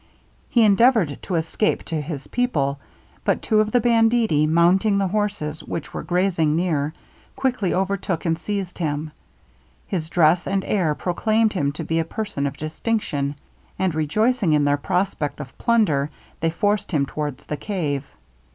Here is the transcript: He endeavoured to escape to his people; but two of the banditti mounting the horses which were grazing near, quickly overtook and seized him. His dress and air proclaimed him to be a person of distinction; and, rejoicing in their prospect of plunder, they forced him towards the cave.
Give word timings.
He 0.49 0.63
endeavoured 0.63 1.19
to 1.21 1.35
escape 1.35 1.83
to 1.83 2.01
his 2.01 2.25
people; 2.25 2.79
but 3.23 3.43
two 3.43 3.59
of 3.59 3.71
the 3.71 3.79
banditti 3.79 4.47
mounting 4.47 4.97
the 4.97 5.09
horses 5.09 5.63
which 5.63 5.93
were 5.93 6.01
grazing 6.01 6.55
near, 6.55 6.91
quickly 7.35 7.71
overtook 7.71 8.25
and 8.25 8.35
seized 8.35 8.79
him. 8.79 9.11
His 9.85 10.09
dress 10.09 10.47
and 10.47 10.65
air 10.65 10.95
proclaimed 10.95 11.53
him 11.53 11.71
to 11.73 11.83
be 11.83 11.99
a 11.99 12.03
person 12.03 12.47
of 12.47 12.57
distinction; 12.57 13.35
and, 13.77 13.93
rejoicing 13.93 14.53
in 14.53 14.63
their 14.65 14.75
prospect 14.75 15.39
of 15.39 15.55
plunder, 15.59 16.09
they 16.39 16.49
forced 16.49 16.91
him 16.91 17.05
towards 17.05 17.45
the 17.45 17.57
cave. 17.57 18.03